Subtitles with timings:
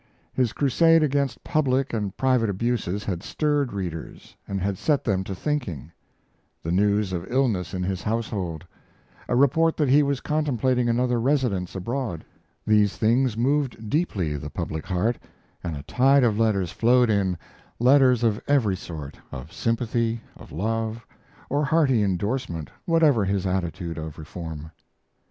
[0.33, 5.35] His crusade against public and private abuses had stirred readers, and had set them to
[5.35, 5.91] thinking;
[6.63, 8.65] the news of illness in his household;
[9.27, 12.25] a report that he was contemplating another residence abroad
[12.65, 15.19] these things moved deeply the public heart,
[15.63, 17.37] and a tide of letters flowed in,
[17.77, 21.05] letters of every sort of sympathy, of love,
[21.47, 24.71] or hearty endorsement, whatever his attitude of reform.